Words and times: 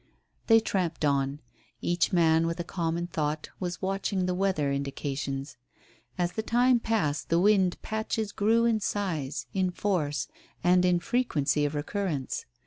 They 0.47 0.59
tramped 0.59 1.05
on. 1.05 1.41
Each 1.79 2.11
man, 2.11 2.47
with 2.47 2.59
a 2.59 2.63
common 2.63 3.05
thought, 3.05 3.49
was 3.59 3.83
watching 3.83 4.25
the 4.25 4.33
weather 4.33 4.71
indications. 4.71 5.57
As 6.17 6.31
the 6.31 6.41
time 6.41 6.79
passed 6.79 7.29
the 7.29 7.37
wind 7.39 7.79
"patches" 7.83 8.31
grew 8.31 8.65
in 8.65 8.79
size, 8.79 9.45
in 9.53 9.69
force, 9.69 10.27
and 10.63 10.85
in 10.85 10.99
frequency 11.01 11.65
of 11.65 11.75
recurrence. 11.75 12.47